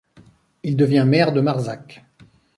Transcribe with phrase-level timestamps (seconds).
[0.63, 2.03] Il devient maire de Marzac.